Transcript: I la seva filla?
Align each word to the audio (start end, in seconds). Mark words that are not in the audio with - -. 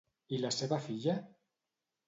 I 0.37 0.39
la 0.45 0.51
seva 0.61 0.81
filla? 0.87 1.17